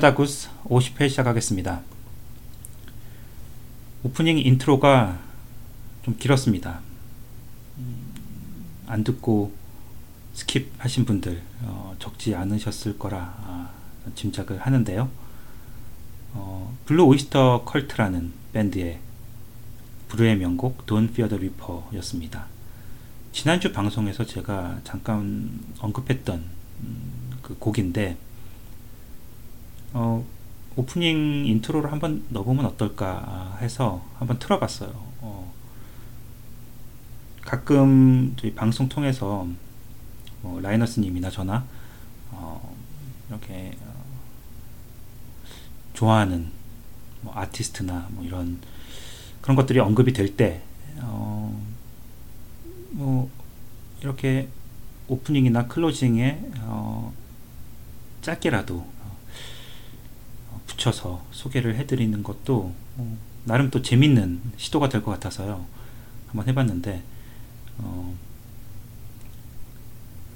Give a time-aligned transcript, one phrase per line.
[0.00, 1.82] 캐나다 구스 50회 시작하겠습니다.
[4.02, 5.18] 오프닝 intro가
[6.02, 6.80] 좀 길었습니다.
[7.76, 8.14] 음,
[8.86, 9.52] 안 듣고
[10.34, 13.70] skip하신 분들 어, 적지 않으셨을 거라 아,
[14.14, 15.10] 짐작을 하는데요.
[16.32, 19.00] 어, 블루 오이스터 컬트라는 밴드의
[20.08, 22.46] 불후의 명곡 Don't Fear the Reaper였습니다.
[23.32, 26.42] 지난주 방송에서 제가 잠깐 언급했던
[26.84, 28.16] 음, 그 곡인데
[29.92, 30.24] 어,
[30.76, 34.90] 오프닝 intro를 한번 넣어보면 어떨까 해서 한번 틀어봤어요.
[35.20, 35.52] 어,
[37.42, 39.46] 가끔 저희 방송 통해서
[40.42, 41.64] 뭐 라이너스님이나 저나
[42.30, 42.74] 어,
[43.28, 44.04] 이렇게 어,
[45.94, 46.50] 좋아하는
[47.22, 48.60] 뭐 아티스트나 뭐 이런
[49.40, 50.62] 그런 것들이 언급이 될 때,
[50.98, 51.60] 어,
[52.90, 53.30] 뭐
[54.00, 54.48] 이렇게
[55.08, 57.12] 오프닝이나 클로징에 어,
[58.22, 58.89] 짧게라도 어,
[60.80, 65.66] 붙여서 소개를 해드리는 것도 어, 나름 또 재밌는 시도가 될 것 같아서요.
[66.28, 67.02] 한번 해봤는데
[67.78, 68.16] 어,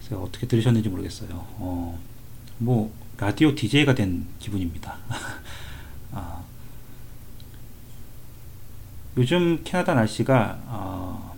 [0.03, 1.29] 제가 어떻게 들으셨는지 모르겠어요.
[1.33, 1.99] 어,
[2.59, 4.99] 뭐 라디오 DJ가 된 기분입니다.
[6.13, 6.43] 아,
[9.17, 11.37] 요즘 캐나다 날씨가 어,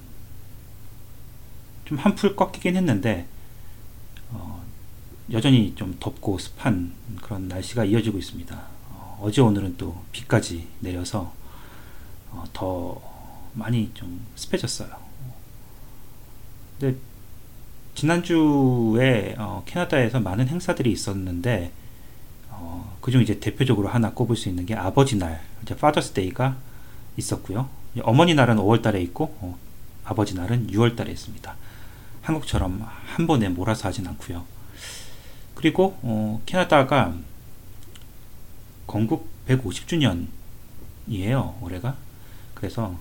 [1.84, 3.26] 좀 한풀 꺾이긴 했는데
[4.30, 4.64] 어,
[5.30, 6.92] 여전히 좀 덥고 습한
[7.22, 8.75] 그런 날씨가 이어지고 있습니다.
[9.18, 11.32] 어, 제 오늘은 또 비까지 내려서
[12.30, 13.00] 어, 더
[13.54, 14.90] 많이 좀 습해졌어요.
[16.78, 16.98] 근데
[17.94, 21.72] 지난주에 어, 캐나다에서 많은 행사들이 있었는데
[22.50, 26.56] 어, 그중 이제 대표적으로 하나 꼽을 수 있는 게 아버지 날, 이제 Father's Day가
[27.16, 27.68] 있었고요.
[28.02, 29.58] 어머니 날은 5월 달에 있고 어,
[30.04, 31.56] 아버지 날은 6월 달에 있습니다.
[32.20, 34.44] 한국처럼 한 번에 몰아서 하진 않고요.
[35.54, 37.14] 그리고 어, 캐나다가
[38.86, 41.62] 건국 150주년이에요.
[41.62, 41.96] 올해가.
[42.54, 42.98] 그래서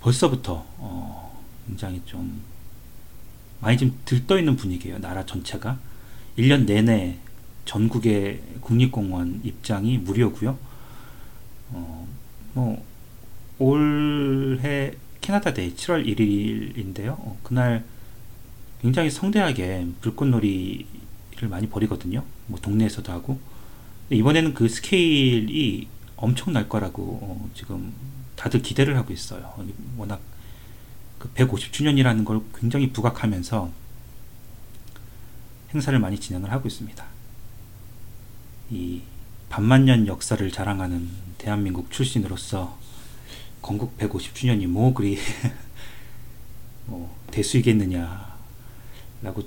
[0.00, 2.42] 벌써부터 어, 굉장히 좀
[3.60, 4.98] 많이 좀 들떠 있는 분위기예요.
[4.98, 5.78] 나라 전체가
[6.36, 7.18] 1년 내내
[7.64, 10.58] 전국의 국립공원 입장이 무료고요.
[11.70, 12.08] 어,
[12.54, 12.84] 뭐
[13.58, 17.10] 올해 Canada Day 7월 1일인데요.
[17.10, 17.84] 어, 그날
[18.80, 22.24] 굉장히 성대하게 불꽃놀이를 많이 벌이거든요.
[22.48, 23.38] 뭐 동네에서도 하고.
[24.16, 27.92] 이번에는 그 스케일이 엄청 날 거라고 어, 지금
[28.36, 29.54] 다들 기대를 하고 있어요.
[29.96, 30.20] 워낙
[31.18, 33.70] 그 150주년이라는 걸 굉장히 부각하면서
[35.72, 37.04] 행사를 많이 진행을 하고 있습니다.
[38.70, 39.02] 이
[39.48, 41.08] 반만년 역사를 자랑하는
[41.38, 42.78] 대한민국 출신으로서
[43.60, 45.18] 건국 150주년이 뭐 그리
[46.86, 48.28] 뭐 대수이겠느냐라고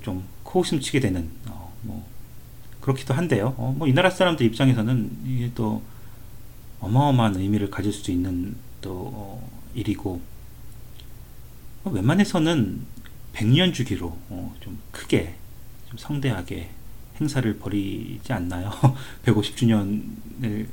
[0.01, 2.14] 좀 코웃음 치게 되는 어, 뭐
[2.85, 3.55] 그렇기도 한데요.
[3.57, 5.81] 어, 뭐이 나라 사람들 입장에서는 이게 또
[6.79, 10.21] 어마어마한 의미를 가질 수 있는 또 어, 일이고
[11.83, 12.85] 어, 웬만해서는
[13.33, 15.33] 100년 주기로 어, 좀 크게
[15.89, 16.69] 좀 성대하게
[17.19, 18.69] 행사를 벌이지 않나요?
[19.25, 20.67] 150주년을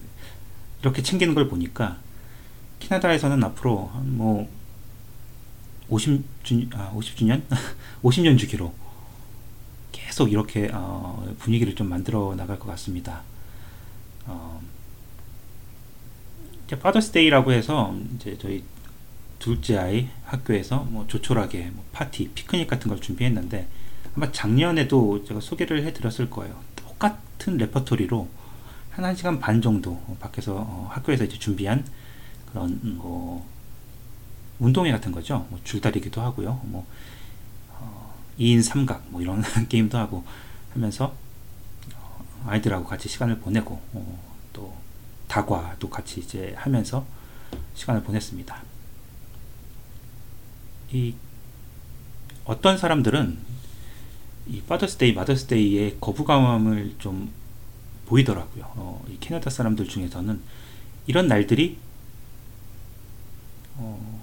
[0.83, 1.97] 이렇게 챙기는 걸 보니까
[2.81, 4.51] 캐나다에서는 앞으로 뭐
[5.89, 7.41] 50주 아 50주년
[8.03, 8.75] 50년 주기로
[10.13, 13.23] 계속 이렇게 어, 분위기를 좀 만들어 나갈 것 같습니다.
[14.27, 14.61] 어,
[16.67, 18.63] 이제 파더스데이라고 해서 이제 저희
[19.39, 23.67] 둘째 아이 학교에서 뭐 조촐하게 뭐 파티, 피크닉 같은 걸 준비했는데
[24.15, 26.61] 아마 작년에도 제가 소개를 해드렸을 거예요.
[26.77, 28.29] 똑같은 레퍼토리로
[28.91, 31.87] 한 1시간 반 정도 밖에서 어, 학교에서 이제 준비한
[32.51, 33.49] 그런 뭐
[34.59, 35.47] 운동회 같은 거죠.
[35.49, 36.61] 뭐 줄다리기도 하고요.
[36.65, 36.87] 뭐 어,
[38.39, 40.25] 2인 삼각 뭐 이런 게임도 하고
[40.73, 41.15] 하면서
[41.95, 44.75] 어, 아이들하고 같이 시간을 보내고 어, 또
[45.29, 47.05] 다과도 같이 이제 하면서
[47.75, 48.63] 시간을 보냈습니다.
[50.93, 51.15] 이
[52.45, 53.39] 어떤 사람들은
[54.49, 57.33] 이 Father's Day, Mother's Day의 거부감을 좀
[58.07, 58.65] 보이더라고요.
[58.75, 60.41] 어, 이 캐나다 사람들 중에서는
[61.07, 61.79] 이런 날들이
[63.77, 64.23] 어,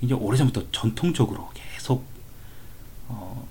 [0.00, 2.04] 이제 오래전부터 전통적으로 계속
[3.08, 3.46] 어,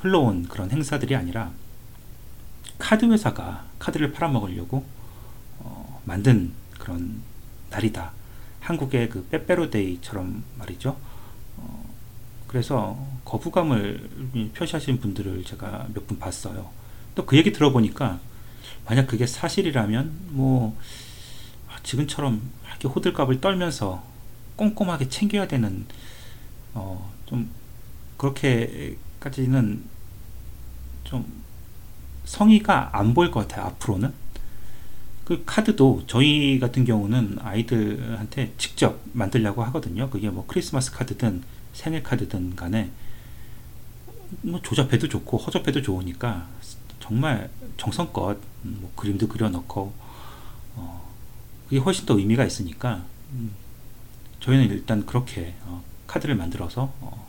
[0.00, 1.50] 흘러온 그런 행사들이 아니라
[2.78, 4.84] 카드 회사가 카드를 팔아먹으려고
[5.58, 7.20] 어, 만든 그런
[7.70, 8.12] 날이다.
[8.60, 10.96] 한국의 그 빼빼로데이처럼 말이죠.
[11.56, 11.84] 어,
[12.46, 16.70] 그래서 거부감을 표시하시는 분들을 제가 몇 분 봤어요.
[17.14, 18.20] 또 그 얘기 들어보니까
[18.86, 20.78] 만약 그게 사실이라면 뭐
[21.82, 24.02] 지금처럼 이렇게 호들갑을 떨면서
[24.56, 25.84] 꼼꼼하게 챙겨야 되는
[26.74, 27.50] 어, 좀
[28.18, 29.82] 그렇게까지는
[31.04, 31.42] 좀
[32.24, 33.66] 성의가 안 보일 것 같아요.
[33.66, 34.12] 앞으로는
[35.24, 40.08] 그 카드도 저희 같은 경우는 아이들한테 직접 만들려고 하거든요.
[40.10, 41.42] 그게 뭐 크리스마스 카드든
[41.72, 42.90] 생일 카드든 간에
[44.42, 46.46] 뭐 조잡해도 좋고 허접해도 좋으니까
[47.00, 49.92] 정말 정성껏 뭐 그림도 그려놓고
[50.76, 51.14] 어,
[51.64, 53.52] 그게 훨씬 더 의미가 있으니까 음,
[54.40, 57.27] 저희는 일단 그렇게 어, 카드를 만들어서 어,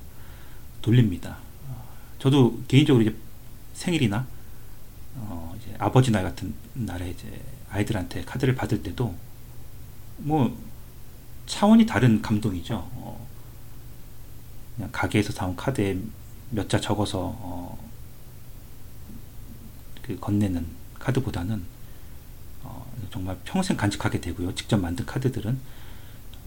[0.82, 1.38] 돌립니다.
[1.68, 1.84] 어,
[2.20, 3.16] 저도 개인적으로 이제
[3.74, 4.26] 생일이나
[5.16, 9.16] 어, 이제 아버지 날 같은 날에 이제 아이들한테 카드를 받을 때도
[10.18, 10.58] 뭐
[11.46, 12.76] 차원이 다른 감동이죠.
[12.76, 13.28] 어,
[14.76, 15.98] 그냥 가게에서 사온 카드에
[16.52, 17.78] 몇 자 적어서 어,
[20.02, 20.66] 그 건네는
[21.00, 21.64] 카드보다는
[22.64, 24.56] 어, 정말 평생 간직하게 되고요.
[24.56, 25.60] 직접 만든 카드들은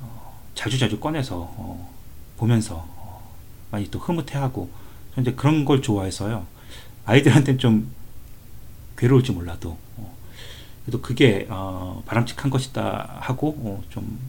[0.01, 1.95] 어, 자주 자주 꺼내서 어,
[2.37, 3.02] 보면서 어,
[3.73, 4.71] 많이 또 흐뭇해하고
[5.19, 6.47] 이제 그런 걸 좋아해서요.
[7.07, 7.91] 아이들한테는 좀
[8.97, 10.17] 괴로울지 몰라도 어,
[10.85, 14.21] 그래도 그게 어, 바람직한 것이다 하고 어, 좀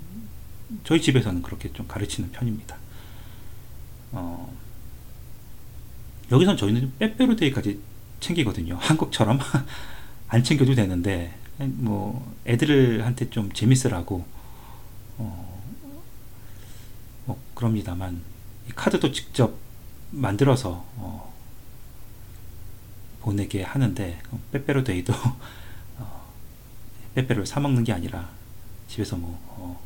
[0.83, 2.77] 저희 집에서는 그렇게 좀 가르치는 편입니다.
[4.13, 4.51] 어,
[6.31, 7.79] 여기선 저희는 빼빼로데이까지
[8.21, 8.77] 챙기거든요.
[8.79, 9.39] 한국처럼
[10.29, 14.25] 안 챙겨도 되는데 뭐 애들한테 좀 재밌으라고
[15.17, 15.63] 어,
[17.25, 18.32] 뭐 그럽니다만
[18.75, 19.55] 카드도 직접
[20.11, 21.33] 만들어서 어,
[23.21, 24.19] 보내게 하는데
[24.51, 25.13] 빼빼로데이도
[25.99, 26.27] 어,
[27.15, 28.29] 빼빼로를 사 먹는 게 아니라
[28.87, 29.81] 집에서 뭐 어,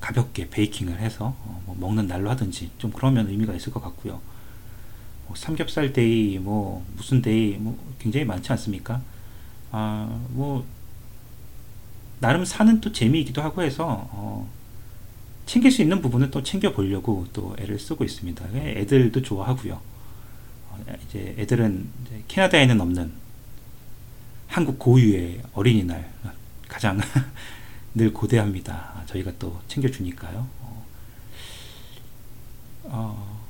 [0.00, 4.20] 가볍게 baking을 해서 어, 뭐 먹는 날로 하든지 좀 그러면 의미가 있을 것 같고요.
[5.26, 9.00] 뭐 삼겹살 데이, 뭐 무슨 데이, 뭐 굉장히 많지 않습니까?
[9.70, 10.66] 아, 뭐
[12.20, 14.48] 나름 사는 또 재미이기도 하고 해서 어,
[15.46, 18.44] 챙길 수 있는 부분은 또 챙겨 보려고 또 애를 쓰고 있습니다.
[18.54, 19.80] 애들도 좋아하고요.
[20.70, 23.12] 어, 이제 애들은 이제 캐나다에는 없는
[24.46, 26.12] 한국 고유의 어린이날
[26.68, 27.00] 가장
[27.94, 29.02] 늘 고대합니다.
[29.06, 30.46] 저희가 또 챙겨주니까요.
[30.60, 30.86] 어,
[32.84, 33.42] 어,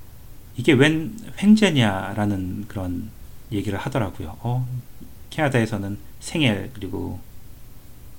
[0.57, 3.11] 이게 웬 횡재냐라는 그런
[3.53, 4.37] 얘기를 하더라고요.
[4.41, 4.67] 어,
[5.31, 7.21] 캐나다에서는 생일 그리고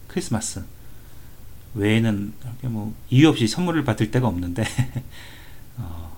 [0.08, 0.64] 크리스마스
[1.76, 4.64] 외에는 뭐 이유 없이 선물을 받을 때가 없는데
[5.78, 6.16] 어,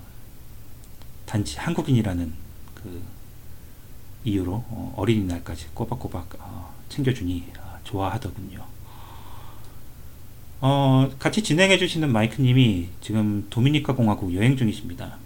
[1.26, 2.34] 단지 한국인이라는
[2.74, 3.04] 그
[4.26, 8.66] 이유로 어, 어린이날까지 꼬박꼬박 어, 챙겨주니 어, 좋아하더군요.
[10.62, 15.18] 어, 같이 진행해 주시는 마이크님이 지금 도미니카 공화국 여행 중이십니다.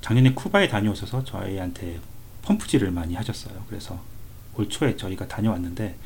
[0.00, 1.98] 작년에 쿠바에 다녀오셔서 저희한테
[2.42, 3.64] 펌프질을 많이 하셨어요.
[3.68, 4.00] 그래서
[4.54, 5.96] 올 초에 저희가 다녀왔는데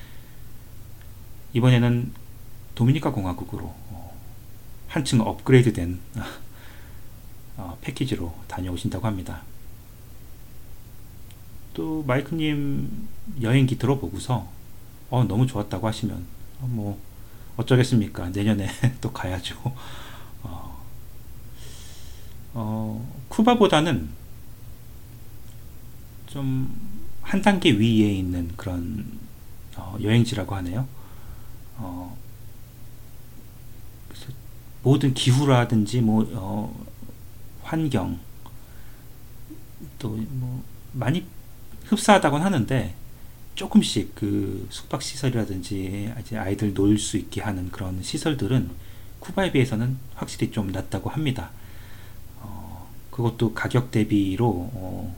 [1.52, 2.12] 이번에는
[2.74, 4.18] 도미니카 공화국으로 어,
[4.88, 5.98] 한층 업그레이드된
[7.56, 9.42] 어, 패키지로 다녀오신다고 합니다.
[11.74, 13.08] 또 마이크님
[13.42, 14.48] 여행기 들어보고서
[15.10, 16.24] 어, 너무 좋았다고 하시면
[16.60, 17.00] 어, 뭐
[17.56, 18.30] 어쩌겠습니까?
[18.30, 18.68] 내년에
[19.00, 19.56] 또 가야죠.
[20.42, 20.84] 어,
[22.54, 24.08] 어, 쿠바보다는
[26.28, 26.90] 좀
[27.30, 29.06] 한 단계 위에 있는 그런
[29.76, 30.88] 어, 여행지라고 하네요.
[31.80, 32.16] 어,
[34.82, 36.86] 모든 기후라든지 뭐 어,
[37.62, 38.18] 환경
[39.98, 41.24] 또 뭐 많이
[41.86, 42.94] 흡사하다곤 하는데
[43.54, 48.70] 조금씩 그 숙박 시설이라든지 이제 아이들 놀 수 있게 하는 그런 시설들은
[49.20, 51.50] 쿠바에 비해서는 확실히 좀 낫다고 합니다.
[52.40, 55.14] 어, 그것도 가격 대비로 어,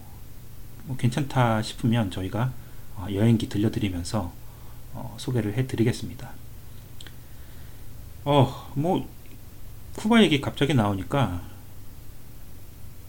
[0.87, 2.53] 뭐 괜찮다 싶으면 저희가
[2.97, 4.33] 어, 여행기 들려드리면서
[4.95, 6.31] 어, 소개를 해드리겠습니다.
[8.25, 9.09] 어, 뭐
[9.97, 11.43] 쿠바 얘기 갑자기 나오니까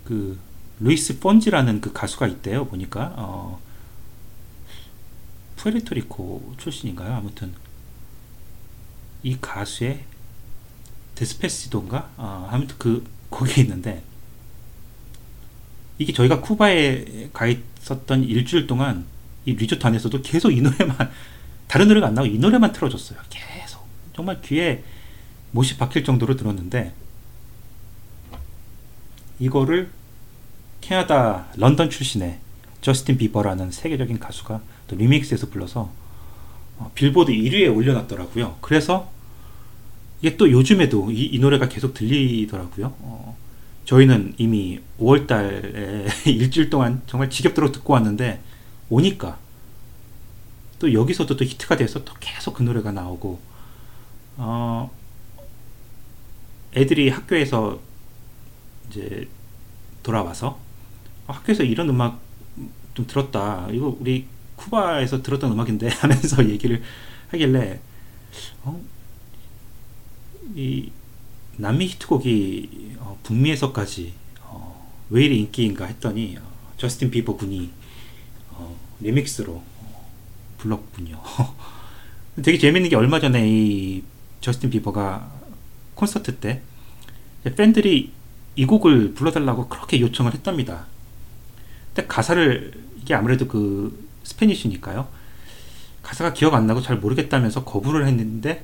[0.05, 0.39] 그
[0.79, 2.65] 루이스 폰지라는 그 가수가 있대요.
[2.65, 3.59] 보니까 어,
[5.57, 7.13] 푸에르토리코 출신인가요?
[7.13, 7.53] 아무튼
[9.21, 10.03] 이 가수의
[11.15, 12.09] 데스페시도인가?
[12.17, 14.03] 아, 아무튼 그 거기에 있는데
[15.99, 19.05] 이게 저희가 쿠바에 가 있었던 일주일 동안
[19.45, 21.11] 이 리조트 안에서도 계속 이 노래만
[21.67, 23.19] 다른 노래가 안 나오고 이 노래만 틀어줬어요.
[23.29, 24.83] 계속 정말 귀에
[25.53, 26.93] 못이 박힐 정도로 들었는데
[29.39, 29.89] 이거를
[30.81, 32.39] 캐나다 런던 출신의
[32.81, 35.91] 저스틴 비버라는 세계적인 가수가 또 리믹스해서 불러서
[36.77, 38.57] 어, 빌보드 1위에 올려놨더라고요.
[38.61, 39.09] 그래서
[40.21, 42.93] 이게 또 요즘에도 이, 이 노래가 계속 들리더라고요.
[42.99, 43.37] 어,
[43.85, 48.41] 저희는 이미 5월달에 일주일 동안 정말 지겹도록 듣고 왔는데
[48.89, 49.37] 오니까
[50.79, 53.39] 또 여기서도 또 히트가 돼서 또 계속 그 노래가 나오고
[54.37, 54.91] 어,
[56.75, 57.79] 애들이 학교에서
[58.89, 59.27] 이제
[60.01, 60.59] 돌아와서
[61.27, 62.19] 어, 학교에서 이런 음악
[62.93, 63.67] 좀 들었다.
[63.71, 64.25] 이거 우리
[64.55, 66.81] 쿠바에서 들었던 음악인데 하면서 얘기를
[67.29, 67.79] 하길래
[68.63, 68.81] 어?
[70.55, 70.91] 이
[71.57, 76.41] 남미 히트곡이 어, 북미에서까지 어, 왜 이리 인기인가 했더니 어,
[76.77, 77.69] 저스틴 비버 군이
[78.51, 80.11] 어, 리믹스로 어,
[80.57, 81.21] 불렀군요.
[82.43, 84.03] 되게 재밌는 게 얼마 전에 이
[84.41, 85.42] 저스틴 비버가
[85.95, 86.61] 콘서트 때
[87.55, 88.11] 팬들이
[88.55, 90.85] 이 곡을 불러달라고 그렇게 요청을 했답니다.
[91.93, 95.07] 근데 가사를 이게 아무래도 그 스페니쉬니까요.
[96.01, 98.63] 가사가 기억 안 나고 잘 모르겠다면서 거부를 했는데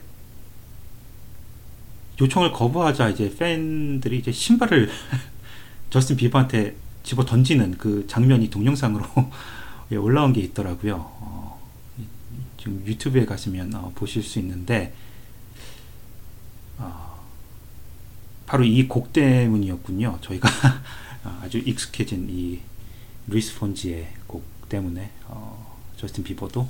[2.21, 4.89] 요청을 거부하자 이제 팬들이 이제 신발을
[5.89, 9.05] 저스틴 비버한테 집어 던지는 그 장면이 동영상으로
[9.91, 10.95] 예, 올라온 게 있더라고요.
[10.95, 11.59] 어,
[12.57, 14.93] 지금 유튜브에 가시면 어, 보실 수 있는데
[16.77, 17.08] 어,
[18.50, 20.18] 바로 이 곡 때문이었군요.
[20.22, 20.50] 저희가
[21.44, 22.60] 아주 익숙해진 이
[23.27, 26.68] 루이스 폰지의 곡 때문에 어, 저스틴 비버도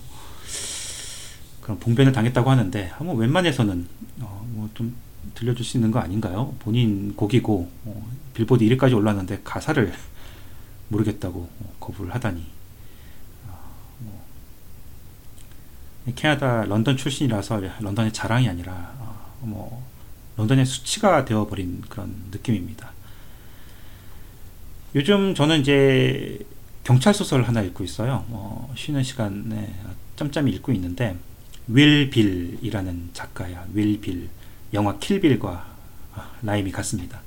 [1.62, 3.88] 그런 봉변을 당했다고 하는데 한번 웬만해서는
[4.20, 4.94] 어, 뭐 좀
[5.36, 6.54] 들려줄 수 있는 거 아닌가요?
[6.60, 9.94] 본인 곡이고 어, 빌보드 1위까지 올랐는데 가사를
[10.90, 12.46] 모르겠다고 어, 거부를 하다니
[13.48, 13.58] 어,
[14.00, 14.26] 뭐,
[16.16, 19.89] 캐나다 런던 출신이라서 런던의 자랑이 아니라 어, 뭐
[20.40, 22.92] 런던의 수치가 되어버린 그런 느낌입니다.
[24.96, 26.40] 요즘 저는 이제
[26.86, 28.26] 경찰 소설 하나 읽고 있어요.
[28.30, 29.76] 뭐 쉬는 시간에
[30.16, 31.18] 짬짬이 읽고 있는데
[31.68, 33.66] 윌 빌이라는 작가야.
[33.74, 34.30] 윌 빌.
[34.74, 35.66] 영화 킬빌과
[36.42, 37.22] rhyme이 같습니다.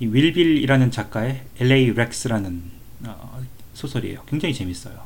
[0.00, 2.62] 이 윌빌이라는 작가의 LA Rex라는
[3.04, 3.40] 어,
[3.74, 4.22] 소설이에요.
[4.26, 5.00] 굉장히 재밌어요.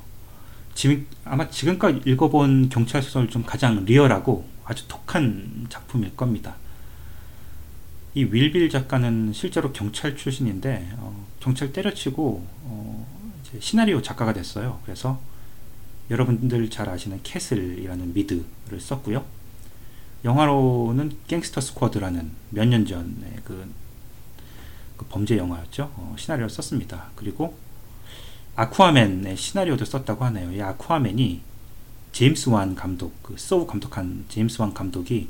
[0.75, 6.57] 지금 아마 지금까지 읽어본 경찰 소설 중 가장 리얼하고 아주 독한 작품일 겁니다.
[8.15, 13.07] 이 윌빌 작가는 실제로 경찰 출신인데 어, 경찰 때려치고 어,
[13.61, 14.81] 시나리오 작가가 됐어요.
[14.85, 15.21] 그래서
[16.11, 19.25] 여러분들 잘 아시는 Castle이라는 미드를 썼고요.
[20.25, 23.73] 영화로는 Gangster Squad라는 몇 년 전에 그,
[24.97, 25.93] 그, 범죄 영화였죠.
[25.95, 27.11] 어, 시나리오를 썼습니다.
[27.15, 27.57] 그리고
[28.57, 30.53] 아쿠아맨의 시나리오도 썼다고 하네요.
[30.53, 31.41] 이 아쿠아맨이
[32.13, 35.29] 제임스 완 감독, 그 Saw 감독한 제임스 완 감독이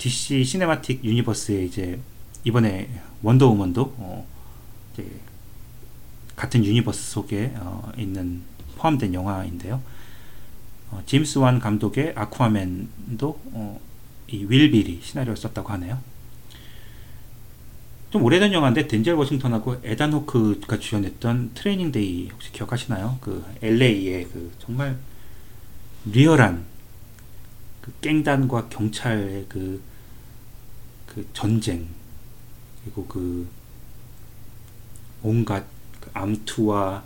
[0.00, 2.00] DC 시네마틱 유니버스에 이제
[2.44, 2.88] 이번에
[3.22, 4.26] 원더우먼도 어,
[6.34, 8.40] 같은 universe 속에 어, 있는
[8.78, 9.82] 포함된 영화인데요.
[10.90, 13.80] 어, 제임스 완 감독의 아쿠아맨도 어,
[14.28, 16.00] 이 윌 빌이 시나리오를 썼다고 하네요.
[18.08, 23.18] 좀 오래된 영화인데 덴젤 워싱턴하고 에단 호크가 주연했던 Training Day 혹시 기억하시나요?
[23.20, 24.98] 그 LA의 그 정말
[26.06, 26.64] 리얼한
[27.80, 29.80] 그 깽단과 경찰의 그,
[31.10, 31.86] 그 전쟁
[32.82, 33.46] 그리고 그
[35.22, 35.66] 온갖
[36.00, 37.04] 그 암투와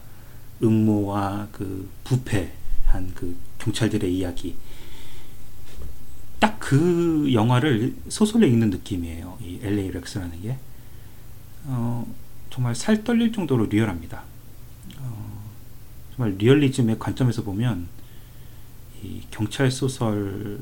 [0.63, 4.55] 음모와 그 부패한 그 경찰들의 이야기.
[6.39, 9.37] 딱 그 영화를 소설로 읽는 느낌이에요.
[9.43, 10.57] 이 LA Rex라는 게.
[11.65, 12.07] 어,
[12.49, 14.23] 정말 살 떨릴 정도로 리얼합니다.
[14.99, 15.51] 어,
[16.17, 17.89] 정말 리얼리즘의 관점에서 보면
[19.03, 20.59] 이 경찰 소설의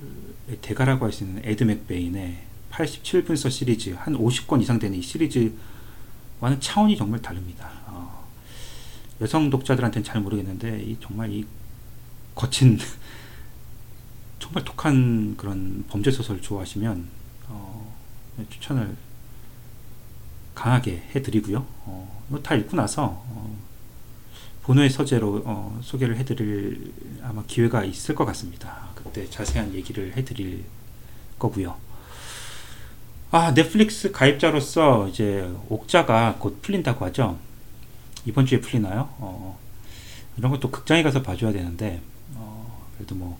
[0.61, 6.96] 대가라고 할 수 있는 에드 맥베인의 87분서 시리즈 한 50권 이상 되는 이 시리즈와는 차원이
[6.96, 7.70] 정말 다릅니다.
[7.86, 8.26] 어,
[9.20, 11.46] 여성 독자들한테는 잘 모르겠는데 이 정말 이
[12.34, 12.78] 거친
[14.40, 17.08] 정말 독한 그런 범죄 소설 좋아하시면
[17.48, 17.94] 어,
[18.48, 18.96] 추천을
[20.54, 21.64] 강하게 해드리고요.
[21.84, 23.56] 어, 이거 다 읽고 나서 어,
[24.62, 28.88] 본호의 서재로 어, 소개를 해드릴 아마 기회가 있을 것 같습니다.
[28.94, 30.64] 그때 자세한 얘기를 해드릴
[31.38, 31.91] 거고요.
[33.34, 37.38] 아 넷플릭스 가입자로서 이제 옥자가 곧 풀린다고 하죠.
[38.26, 39.08] 이번 주에 풀리나요?
[39.18, 39.58] 어,
[40.36, 42.02] 이런 것도 극장에 가서 봐줘야 되는데
[42.34, 43.38] 어, 그래도 뭐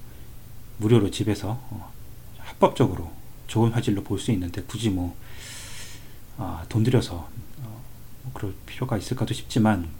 [0.79, 1.93] 무료로 집에서 어,
[2.39, 3.13] 합법적으로
[3.49, 5.15] 좋은 화질로 볼 수 있는데 굳이 뭐
[6.39, 7.15] 아, 돈 들여서
[7.63, 7.83] 어,
[8.23, 9.91] 뭐 그럴 필요가 있을까도 싶지만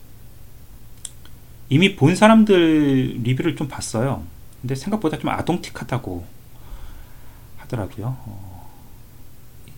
[1.69, 4.25] 이미 본 사람들 리뷰를 좀 봤어요.
[4.63, 6.25] 근데 생각보다 좀 아동틱하다고
[7.59, 8.07] 하더라고요.
[8.07, 8.52] 어,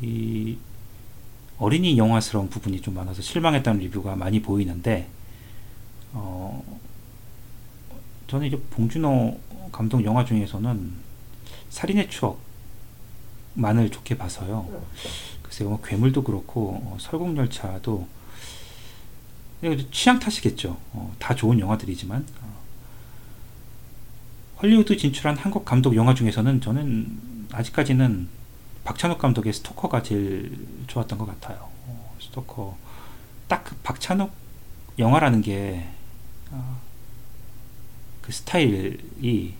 [0.02, 0.56] 이
[1.58, 5.08] 어린이 영화스러운 부분이 좀 많아서 실망했다는 리뷰가 많이 보이는데
[6.12, 6.62] 어,
[8.26, 9.38] 저는 이제 봉준호
[9.72, 10.92] 감독 영화 중에서는
[11.70, 14.82] 살인의 추억만을 좋게 봐서요.
[15.42, 18.06] 글쎄요, 뭐 괴물도 그렇고 어, 설국열차도
[19.90, 20.76] 취향 탓이겠죠.
[20.92, 22.54] 어, 다 좋은 영화들이지만 어,
[24.62, 27.18] 헐리우드 진출한 한국 감독 영화 중에서는 저는
[27.52, 28.28] 아직까지는
[28.84, 31.68] 박찬욱 감독의 스토커가 제일 좋았던 것 같아요.
[31.86, 32.76] 어, 스토커
[33.48, 34.30] 딱 그 박찬욱
[34.98, 35.84] 영화라는 게그
[36.50, 36.80] 어,
[38.28, 39.54] 스타일이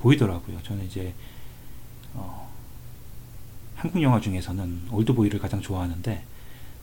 [0.00, 0.62] 보이더라고요.
[0.62, 1.14] 저는 이제
[2.14, 2.50] 어,
[3.76, 6.24] 한국 영화 중에서는 올드보이를 가장 좋아하는데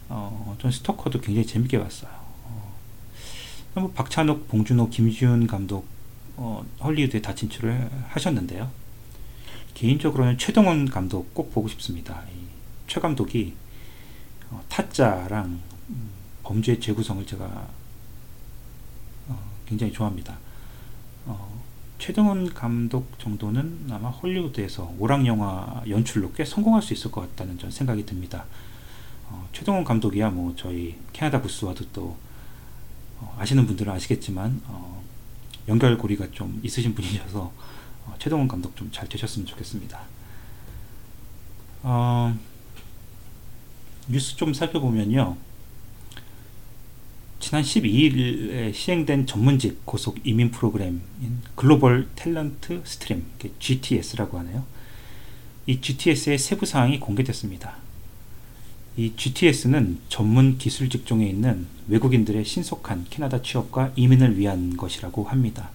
[0.09, 2.11] 어, 전 스토커도 굉장히 재밌게 봤어요.
[2.45, 2.73] 어,
[3.75, 5.85] 뭐 박찬욱, 봉준호, 김지훈 감독
[6.37, 8.71] 어, 헐리우드에 다 진출을 하셨는데요.
[9.77, 12.23] 개인적으로는 최동원 감독 꼭 보고 싶습니다.
[12.87, 13.53] 최 감독이
[14.49, 16.09] 어, 타짜랑 음,
[16.41, 17.67] 범죄의 재구성을 제가
[19.27, 20.35] 어, 굉장히 좋아합니다.
[21.27, 21.61] 어,
[21.99, 27.69] 최동원 감독 정도는 아마 헐리우드에서 오락 영화 연출로 꽤 성공할 수 있을 것 같다는 전
[27.69, 28.45] 생각이 듭니다.
[29.29, 32.17] 어, 최동원 감독이야 뭐 저희 캐나다 부스와도 또
[33.19, 35.03] 어, 아시는 분들은 아시겠지만 어,
[35.67, 37.53] 연결고리가 좀 있으신 분이셔서
[38.07, 40.01] 어, 최동원 감독 좀 잘 되셨으면 좋겠습니다.
[41.83, 42.35] 어,
[44.07, 45.37] 뉴스 좀 살펴보면요.
[47.39, 51.01] 지난 12일에 시행된 전문직 고속 이민 프로그램인
[51.55, 53.25] Global Talent Stream
[53.59, 54.65] GTS라고 하네요.
[55.67, 57.75] 이 GTS의 세부 사항이 공개됐습니다.
[58.95, 65.69] 이 GTS는 전문 기술 직종에 있는 외국인들의 신속한 캐나다 취업과 이민을 위한 것이라고 합니다.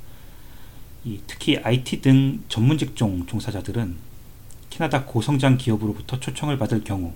[1.27, 3.97] 특히 IT 등 전문 직종 종사자들은
[4.71, 7.13] 캐나다 고성장 기업으로부터 초청을 받을 경우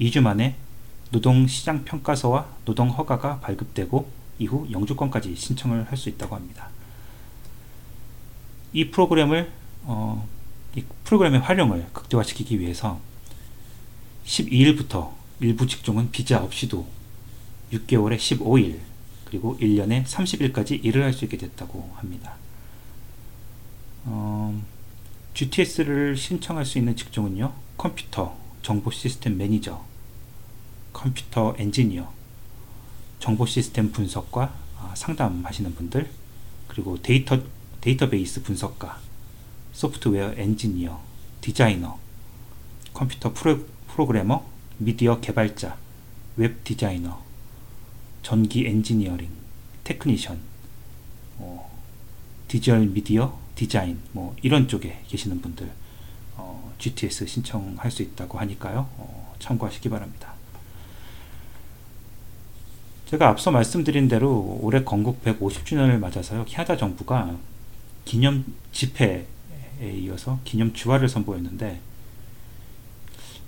[0.00, 0.56] 2주 만에
[1.10, 6.68] 노동시장 평가서와 노동 허가가 발급되고 이후 영주권까지 신청을 할 수 있다고 합니다.
[8.72, 9.50] 이 프로그램을
[9.84, 10.28] 어,
[10.76, 13.00] 이 프로그램의 활용을 극대화시키기 위해서
[14.26, 16.86] 12일부터 일부 직종은 비자 없이도
[17.72, 18.78] 6개월에 15일
[19.24, 22.36] 그리고 1년에 30일까지 일을 할 수 있게 됐다고 합니다.
[24.04, 24.62] 어,
[25.34, 29.94] GTS를 신청할 수 있는 직종은요 컴퓨터 정보 시스템 매니저
[30.94, 32.10] 컴퓨터 엔지니어,
[33.18, 36.08] 정보 시스템 분석과 아, 상담하시는 분들,
[36.68, 37.42] 그리고 데이터,
[37.82, 38.98] 데이터베이스 분석가,
[39.74, 40.98] 소프트웨어 엔지니어,
[41.42, 41.98] 디자이너,
[42.94, 44.46] 컴퓨터 프로, 프로그래머,
[44.78, 45.76] 미디어 개발자,
[46.36, 47.22] 웹 디자이너,
[48.22, 49.28] 전기 엔지니어링,
[49.82, 50.40] technician,
[51.38, 51.70] 어,
[52.48, 55.70] 디지털 미디어 디자인, 뭐 이런 쪽에 계시는 분들
[56.36, 58.88] 어, GTS 신청할 수 있다고 하니까요.
[58.96, 60.34] 어, 참고하시기 바랍니다.
[63.06, 66.44] 제가 앞서 말씀드린 대로 올해 건국 150주년을 맞아서요.
[66.46, 67.36] 캐나다 정부가
[68.04, 69.26] 기념 집회에
[69.82, 71.80] 이어서 기념 주화를 선보였는데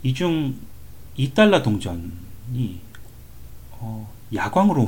[0.02, 0.56] 이 중
[1.18, 2.80] 2달러 동전이
[3.72, 4.86] 어, 야광으로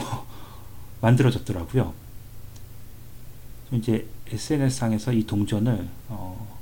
[1.01, 1.93] 만들어졌더라고요.
[3.73, 6.59] 이제 SNS상에서 이 동전을 어,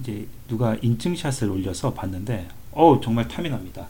[0.00, 3.86] 이제 누가 인증샷을 올려서 봤는데 어 정말 탐이 납니다.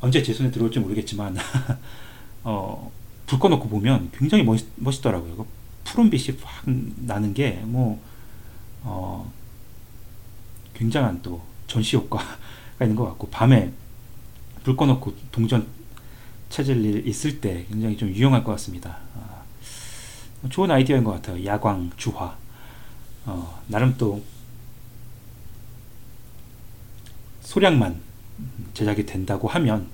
[0.00, 1.36] 언제 제 손에 들어올지 모르겠지만
[2.44, 2.92] 어,
[3.26, 5.46] 불 꺼놓고 보면 굉장히 멋있, 멋있더라고요.
[5.84, 8.00] 푸른 빛이 확 나는 게 뭐,
[8.82, 9.32] 어,
[10.74, 12.24] 굉장한 또 전시 효과가
[12.82, 13.72] 있는 것 같고, 밤에
[14.62, 15.66] 불 꺼놓고 동전
[16.50, 18.98] 찾을 일 있을 때 굉장히 좀 유용할 것 같습니다.
[20.42, 21.44] 어, 좋은 아이디어인 것 같아요.
[21.44, 22.36] 야광, 주화.
[23.26, 24.22] 어, 나름 또
[27.40, 28.00] 소량만
[28.74, 29.88] 제작이 된다고 하면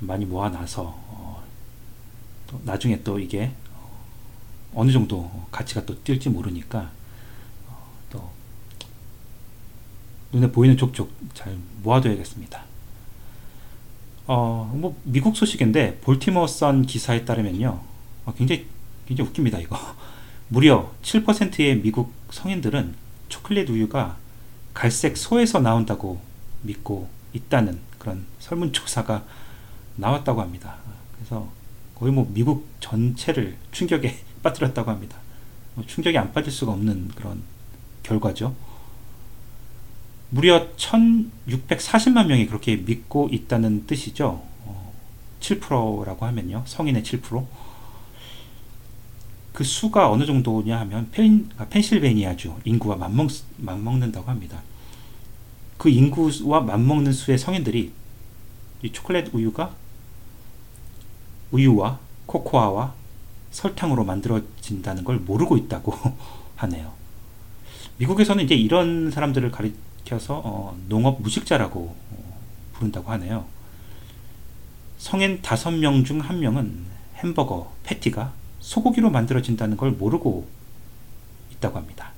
[0.00, 1.08] 많이 모아놔서
[2.46, 3.52] 또 나중에 또 이게
[4.74, 6.90] 어느 정도 가치가 또 뛸지 모르니까
[7.66, 8.32] 어,
[10.32, 12.64] 눈에 보이는 족족 잘 모아둬야겠습니다.
[14.26, 17.80] 어, 뭐 미국 소식인데 볼티모어 선 기사에 따르면요.
[18.26, 18.66] 어, 굉장히
[19.08, 19.78] 굉장히 웃깁니다, 이거.
[20.48, 22.94] 무려 7%의 미국 성인들은
[23.30, 24.18] 초콜릿 우유가
[24.74, 26.20] 갈색 소에서 나온다고
[26.62, 29.24] 믿고 있다는 그런 설문조사가
[29.96, 30.76] 나왔다고 합니다.
[31.16, 31.50] 그래서
[31.94, 35.16] 거의 뭐 미국 전체를 충격에 빠뜨렸다고 합니다.
[35.74, 37.42] 뭐 충격이 안 빠질 수가 없는 그런
[38.02, 38.54] 결과죠.
[40.30, 44.42] 무려 1640만 명이 그렇게 믿고 있다는 뜻이죠.
[44.66, 44.92] 어,
[45.40, 46.64] 7%라고 하면요.
[46.66, 47.46] 성인의 7%.
[49.52, 54.62] 그 수가 어느 정도냐 하면 펜, 아, 펜실베니아주 인구와 맞먹, 맞먹는다고 합니다.
[55.76, 57.92] 그 인구와 맞먹는 수의 성인들이
[58.82, 59.74] 이 초콜릿 우유가
[61.50, 62.94] 우유와 코코아와
[63.50, 65.94] 설탕으로 만들어진다는 걸 모르고 있다고
[66.56, 66.92] 하네요.
[67.96, 72.40] 미국에서는 이제 이런 사람들을 가리켜서 어, 농업 무식자라고 어,
[72.74, 73.46] 부른다고 하네요.
[74.98, 76.84] 성인 5명 중 1명은
[77.16, 78.32] 햄버거 패티가
[78.68, 80.46] 소고기로 만들어진다는 걸 모르고
[81.52, 82.12] 있다고 합니다.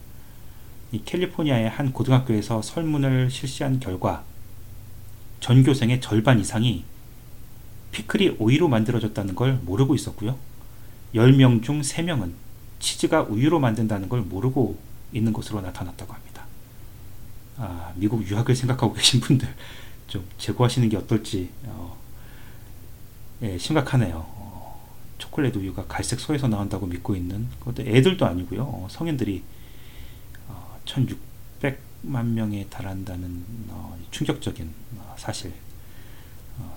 [0.91, 4.25] 이 캘리포니아의 한 고등학교에서 설문을 실시한 결과
[5.39, 6.85] 전교생의 절반 이상이
[7.93, 10.37] 피클이 오이로 만들어졌다는 걸 모르고 있었고요.
[11.15, 12.33] 10명 중 3명은
[12.81, 14.77] 치즈가 우유로 만든다는 걸 모르고
[15.13, 16.47] 있는 것으로 나타났다고 합니다.
[17.59, 19.49] 아, 미국 유학을 생각하고 계신 분들
[20.09, 21.97] 좀 제고하시는 게 어떨지 어,
[23.43, 24.40] 예, 심각하네요.
[25.21, 28.63] 어, 초콜릿 우유가 갈색 소에서 나온다고 믿고 있는 그것도 애들도 아니고요.
[28.63, 29.43] 어, 성인들이
[30.87, 35.53] 1600만 명에 달한다는 어, 충격적인 어, 사실.
[36.59, 36.77] 어,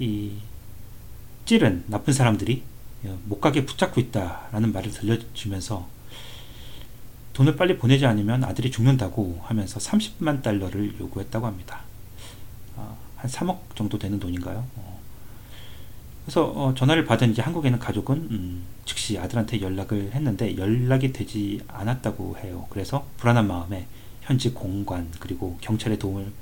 [0.00, 0.32] 이
[1.46, 2.62] 찔은 나쁜 사람들이
[3.24, 5.86] 못 가게 붙잡고 있다라는 말을 들려주면서
[7.34, 11.80] 돈을 빨리 보내지 않으면 아들이 죽는다고 하면서 30만 달러를 요구했다고 합니다.
[12.76, 14.66] 어, 한 3억 정도 되는 돈인가요?
[16.24, 16.26] 어.
[16.26, 21.60] 그래서 어, 전화를 받은 이제 한국에 있는 가족은 음, 즉시 아들한테 연락을 했는데 연락이 되지
[21.68, 22.66] 않았다고 해요.
[22.70, 23.86] 그래서 불안한 마음에
[24.22, 26.32] 현지 공관 그리고 경찰의 도움을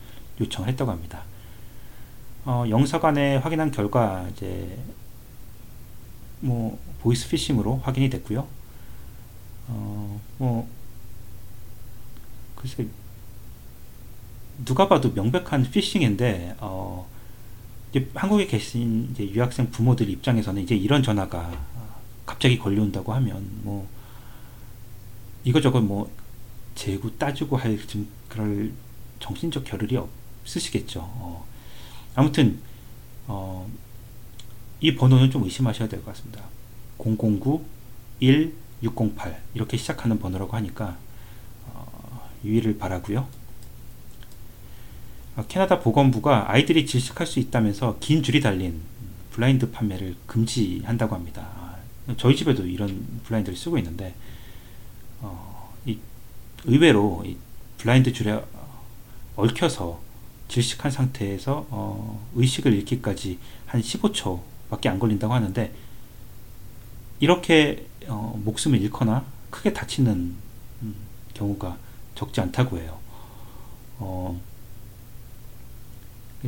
[0.41, 1.23] 요청을 했다고 합니다.
[2.45, 4.79] 어, 영사관에 확인한 결과 이제
[6.41, 8.47] 뭐 보이스 피싱으로 확인이 됐고요.
[9.69, 10.69] 어, 뭐
[12.57, 12.87] 글쎄
[14.65, 17.09] 누가 봐도 명백한 피싱인데 어,
[17.93, 21.53] 이제 한국에 계신 이제 유학생 부모들 입장에서는 이제 이런 전화가
[22.25, 23.87] 갑자기 걸려온다고 하면 뭐
[25.45, 26.11] 이거저거 뭐
[26.75, 28.73] 재고 따지고 할좀 그럴
[29.21, 29.99] 정신적 겨를이
[30.43, 31.01] 없으시겠죠.
[31.03, 31.47] 어,
[32.15, 32.61] 아무튼
[33.27, 33.71] 어,
[34.81, 36.43] 이 번호는 좀 의심하셔야 될 것 같습니다.
[36.99, 37.63] 009
[38.21, 40.97] 1608 이렇게 시작하는 번호라고 하니까
[41.67, 43.29] 어, 유의를 바라고요.
[45.37, 48.81] 어, 캐나다 보건부가 아이들이 질식할 수 있다면서 긴 줄이 달린
[49.33, 51.49] 블라인드 판매를 금지한다고 합니다.
[52.19, 54.15] 저희 집에도 이런 블라인드를 쓰고 있는데
[55.21, 55.73] 어,
[56.65, 57.25] 의외로
[57.79, 58.43] 블라인드 줄에
[59.37, 60.01] 얽혀서
[60.49, 65.73] 질식한 상태에서 어, 의식을 잃기까지 한 15초밖에 안 걸린다고 하는데
[67.21, 70.35] 이렇게 어, 목숨을 잃거나 크게 다치는
[70.83, 70.95] 음,
[71.35, 71.79] 경우가
[72.15, 72.99] 적지 않다고 해요.
[73.99, 74.39] 어,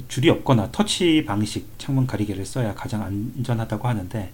[0.09, 4.33] 줄이 없거나 터치 방식 창문 가리개를 써야 가장 안전하다고 하는데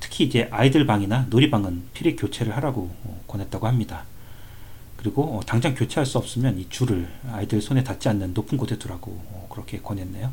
[0.00, 4.04] 특히 이제 아이들 방이나 놀이방은 필히 교체를 하라고 어, 권했다고 합니다.
[4.96, 9.10] 그리고 어, 당장 교체할 수 없으면 이 줄을 아이들 손에 닿지 않는 높은 곳에 두라고
[9.12, 10.32] 어, 그렇게 권했네요.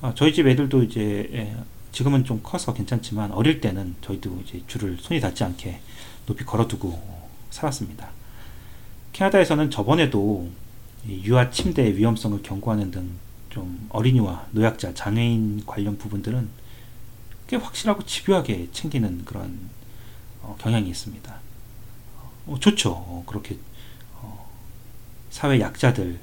[0.00, 1.56] 어, 저희 집 애들도 이제 예,
[1.92, 5.80] 지금은 좀 커서 괜찮지만 어릴 때는 저희도 이제 줄을 손이 닿지 않게
[6.26, 7.00] 높이 걸어두고
[7.50, 8.08] 살았습니다.
[9.12, 10.63] 캐나다에서는 저번에도 이
[11.08, 16.48] 유아 침대의 위험성을 경고하는 등 좀 어린이와 노약자, 장애인 관련 부분들은
[17.46, 19.70] 꽤 확실하고 집요하게 챙기는 그런
[20.42, 21.36] 어, 경향이 있습니다.
[22.46, 22.90] 어, 좋죠.
[22.90, 23.56] 어, 그렇게
[24.16, 24.50] 어,
[25.30, 26.18] 사회 약자들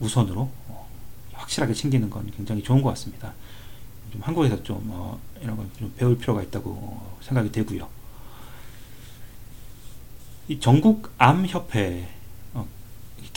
[0.00, 0.88] 우선으로 어,
[1.32, 3.32] 확실하게 챙기는 건 굉장히 좋은 것 같습니다.
[4.12, 7.88] 좀 한국에서 좀 어, 이런 걸 좀 배울 필요가 있다고 어, 생각이 되고요.
[10.48, 12.19] 이 전국 암 협회 어,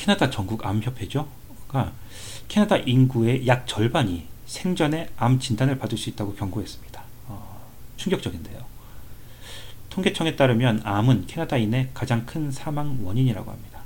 [0.04, 1.94] 캐나다 전국 암 협회죠가
[2.50, 7.02] 캐나다 인구의 약 절반이 생전에 암 진단을 받을 수 있다고 경고했습니다.
[7.28, 8.66] 어, 충격적인데요.
[9.90, 13.80] 통계청에 따르면 암은 캐나다인의 가장 큰 사망 원인이라고 합니다.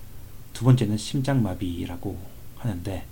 [0.53, 2.19] 두 번째는 심장마비라고
[2.57, 3.05] 하는데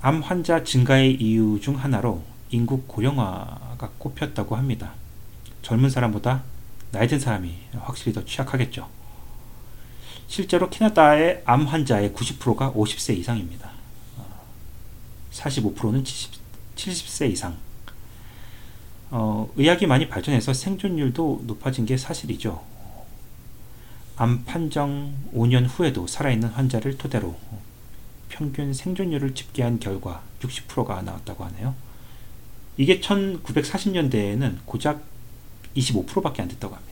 [0.00, 4.94] 암 환자 증가의 이유 중 하나로 인구 고령화가 꼽혔다고 합니다.
[5.62, 6.42] 젊은 사람보다
[6.90, 8.97] 나이 든 사람이 확실히 더 취약하겠죠.
[10.28, 13.70] 실제로 캐나다의 암 환자의 90%가 50세 이상입니다.
[15.32, 16.32] 45%는 70,
[16.76, 17.56] 70세 이상.
[19.10, 22.62] 어, 의학이 많이 발전해서 생존율도 높아진 게 사실이죠.
[24.16, 27.38] 암 판정 5년 후에도 살아있는 환자를 토대로
[28.28, 31.74] 평균 생존율을 집계한 결과 60%가 나왔다고 하네요.
[32.76, 35.02] 이게 1940년대에는 고작
[35.76, 36.87] 25%밖에 안 됐다고 합니다.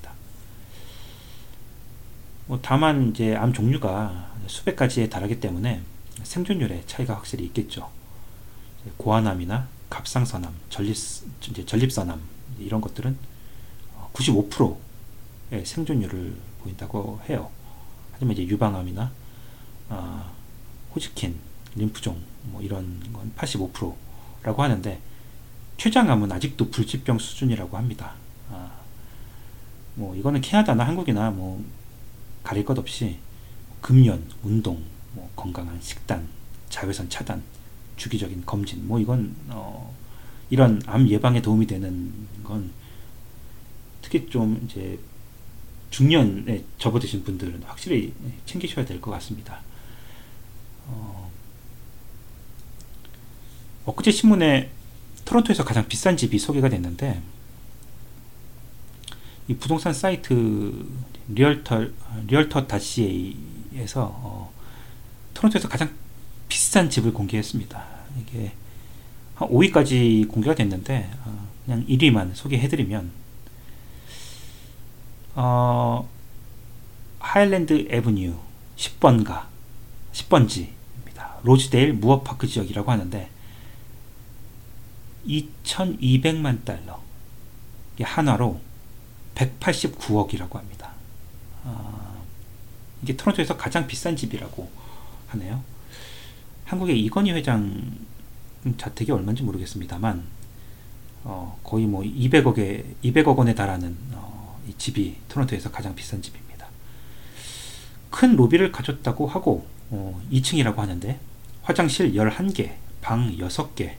[2.46, 5.82] 뭐 다만 이제 암 종류가 수백 가지에 달하기 때문에
[6.22, 7.90] 생존율에 차이가 확실히 있겠죠.
[8.96, 10.94] 고환암이나 갑상선암, 전립,
[11.66, 12.20] 전립선암
[12.60, 13.16] 이런 것들은
[14.12, 17.50] 95%의 생존율을 보인다고 해요.
[18.12, 19.10] 하지만 이제 유방암이나
[19.88, 20.30] 아,
[20.94, 21.36] 호지킨,
[21.74, 25.00] 림프종 뭐 이런 건 85%라고 하는데
[25.76, 28.14] 췌장암은 아직도 불치병 수준이라고 합니다.
[28.50, 28.70] 아,
[29.94, 31.62] 뭐 이거는 캐나다나 한국이나 뭐
[32.46, 33.18] 가릴 것 없이
[33.80, 34.80] 금연, 운동,
[35.14, 36.28] 뭐 건강한 식단,
[36.68, 37.42] 자외선 차단
[37.96, 39.92] 주기적인 검진 뭐 이건 어,
[40.48, 42.12] 이런 암 예방에 도움이 되는
[42.44, 42.70] 건
[44.00, 44.96] 특히 좀 이제
[45.90, 49.60] 중년에 접어드신 분들은 확실히 챙기셔야 될 것 같습니다.
[50.86, 51.28] 어,
[53.86, 54.70] 엊그제 신문에
[55.24, 57.20] 토론토에서 가장 비싼 집이 소개가 됐는데
[59.48, 60.86] 이 부동산 사이트
[61.28, 61.86] Realtor
[62.26, 64.52] Realtor.ca에서 어,
[65.34, 65.90] 토론토에서 가장
[66.48, 67.84] 비싼 집을 공개했습니다.
[68.20, 68.52] 이게
[69.34, 73.10] 한 5위까지 공개가 됐는데 어, 그냥 1위만 소개해드리면
[75.34, 76.08] 어,
[77.18, 78.34] 하일랜드 에브뉴
[78.76, 79.46] 10번가
[80.12, 81.42] 10번지입니다.
[81.42, 83.28] 로즈데일 무어파크 지역이라고 하는데
[85.26, 87.02] 2,200만 달러
[88.00, 88.60] 한화로
[89.34, 90.85] 189억이라고 합니다.
[91.66, 92.24] 어,
[93.02, 94.70] 이게 토론토에서 가장 비싼 집이라고
[95.28, 95.62] 하네요.
[96.64, 97.98] 한국의 이건희 회장
[98.76, 100.24] 자택이 얼마인지 모르겠습니다만
[101.24, 106.66] 어, 거의 뭐 200억에 200억 원에 달하는 어, 이 집이 토론토에서 가장 비싼 집입니다.
[108.10, 111.20] 큰 로비를 가졌다고 하고 어, 2층이라고 하는데
[111.62, 113.94] 화장실 11개, 방 6개,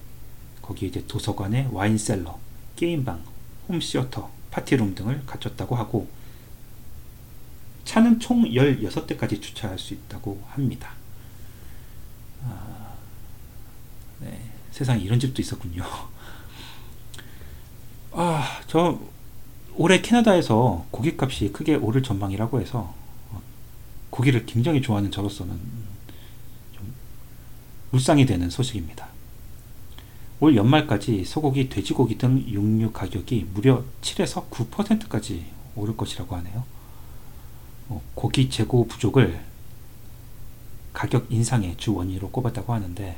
[0.61, 2.37] 거기에 이제 도서관에 와인셀러,
[2.75, 3.23] 게임방,
[3.67, 6.07] 홈시어터, 파티룸 등을 갖췄다고 하고
[7.97, 10.91] 차는 총 16대까지 주차할 수 있다고 합니다.
[12.43, 12.93] 아,
[14.19, 15.83] 네, 세상에 이런 집도 있었군요.
[18.11, 18.99] 아, 저
[19.75, 22.93] 올해 캐나다에서 고기값이 크게 오를 전망이라고 해서
[23.31, 23.41] 어,
[24.11, 25.59] 고기를 굉장히 좋아하는 저로서는
[26.73, 26.93] 좀
[27.93, 29.07] 울상이 되는 소식입니다.
[30.39, 36.76] 올 연말까지 소고기, 돼지고기 등 육류 가격이 무려 7에서 9%까지 오를 것이라고 하네요.
[37.89, 39.39] 어, 고기 재고 부족을
[40.93, 43.17] 가격 인상의 주 원인으로 꼽았다고 하는데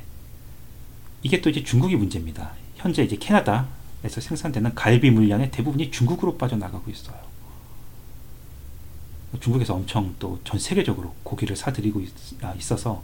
[1.22, 2.52] 이게 또 이제 중국이 문제입니다.
[2.76, 7.16] 현재 이제 캐나다에서 생산되는 갈비 물량의 대부분이 중국으로 빠져나가고 있어요.
[9.40, 12.10] 중국에서 엄청 또 전 세계적으로 고기를 사들이고 있,
[12.42, 13.02] 아, 있어서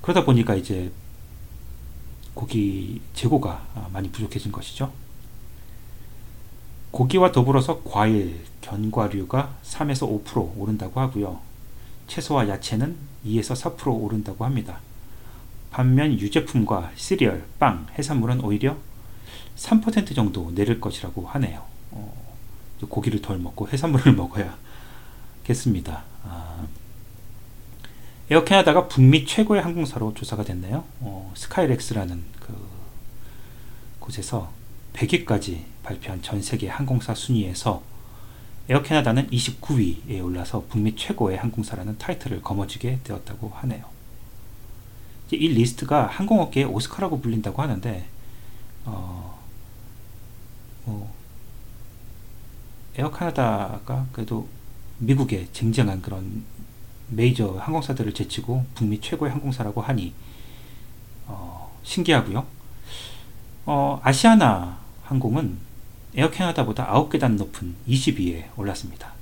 [0.00, 0.90] 그러다 보니까 이제
[2.34, 4.92] 고기 재고가 아, 많이 부족해진 것이죠.
[6.90, 11.40] 고기와 더불어서 과일, 견과류가 3에서 5% 오른다고 하고요.
[12.06, 12.96] 채소와 야채는
[13.26, 14.78] 2에서 4% 오른다고 합니다.
[15.70, 18.76] 반면 유제품과 시리얼, 빵, 해산물은 오히려
[19.56, 21.62] 3% 정도 내릴 것이라고 하네요.
[21.90, 22.36] 어,
[22.88, 24.12] 고기를 덜 먹고 해산물을
[25.44, 26.04] 먹어야겠습니다.
[26.24, 26.66] 아,
[28.30, 30.84] 에어 캐나다가 북미 최고의 항공사로 조사가 됐네요.
[31.00, 32.54] 어, Skytrax라는 그
[34.00, 34.50] 곳에서
[34.94, 37.93] 100위까지 발표한 전 세계 항공사 순위에서
[38.68, 43.84] 에어 캐나다는 29위에 올라서 북미 최고의 항공사라는 타이틀을 거머쥐게 되었다고 하네요.
[45.32, 48.06] 이 리스트가 항공업계의 오스카라고 불린다고 하는데
[48.84, 49.38] 어,
[50.84, 51.12] 뭐
[52.96, 54.48] 에어 카나다가 그래도
[54.98, 56.44] 미국의 쟁쟁한 그런
[57.08, 60.14] 메이저 항공사들을 제치고 북미 최고의 항공사라고 하니
[61.26, 62.46] 어, 신기하고요.
[63.66, 65.58] 어, 아시아나 항공은
[66.16, 69.12] 에어 캐나다보다 9계단 높은 20위에 올랐습니다.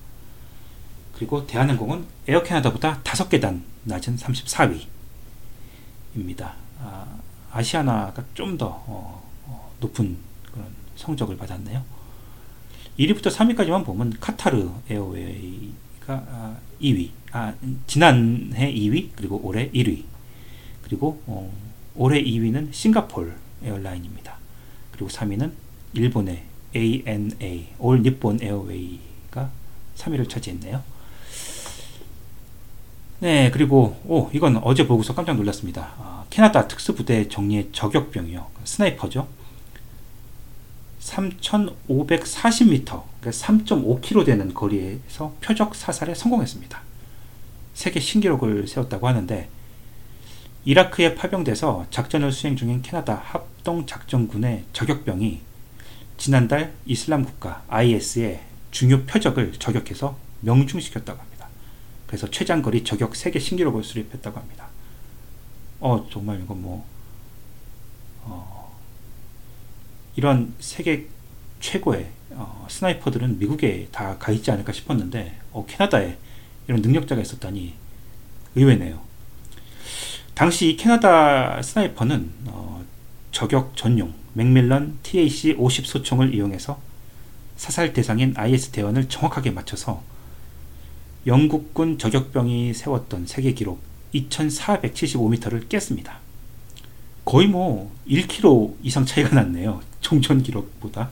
[1.14, 6.52] 그리고 대한항공은 에어 캐나다보다 5계단 낮은 34위입니다.
[6.80, 10.16] 아, 시아나가 좀더 어, 어, 높은
[10.52, 11.82] 그런 성적을 받았네요.
[12.98, 15.72] 1위부터 3위까지만 보면 카타르 에어웨이가
[16.08, 17.54] 아, 2위, 아,
[17.86, 20.04] 지난해 2위, 그리고 올해 1위,
[20.82, 21.52] 그리고 어,
[21.94, 24.36] 올해 2위는 싱가폴 에어라인입니다.
[24.92, 25.52] 그리고 3위는
[25.94, 29.50] 일본의 ANA, 올 니폰 에어웨이가
[29.96, 30.82] 3위를 차지했네요.
[33.20, 35.92] 네, 그리고 오 이건 어제 보고서 깜짝 놀랐습니다.
[35.98, 39.28] 아, 캐나다 특수부대 정예 저격병이요, 스나이퍼죠.
[41.00, 46.80] 3,540m, 그러니까 3.5km 되는 거리에서 표적 사살에 성공했습니다.
[47.74, 49.48] 세계 신기록을 세웠다고 하는데
[50.64, 55.40] 이라크에 파병돼서 작전을 수행 중인 캐나다 합동작전군의 저격병이
[56.22, 61.48] 지난달 이슬람 국가 IS의 중요 표적을 저격해서 명중시켰다고 합니다.
[62.06, 64.68] 그래서 최장거리 저격 세계 신기록을 수립했다고 합니다.
[65.80, 66.86] 어 정말 이건 뭐
[68.22, 68.78] 어,
[70.14, 71.08] 이런 세계
[71.58, 76.18] 최고의 어, 스나이퍼들은 미국에 다 가 있지 않을까 싶었는데 어, 캐나다에
[76.68, 77.74] 이런 능력자가 있었다니
[78.54, 79.00] 의외네요.
[80.34, 82.84] 당시 캐나다 스나이퍼는 어,
[83.32, 86.80] 저격 전용 맥밀런 TAC 50 소총을 이용해서
[87.56, 90.02] 사살 대상인 IS 대원을 정확하게 맞춰서
[91.26, 93.80] 영국군 저격병이 세웠던 세계 기록
[94.14, 96.18] 2475m를 깼습니다.
[97.24, 99.80] 거의 뭐 1km 이상 차이가 났네요.
[100.00, 101.10] 총전 기록보다.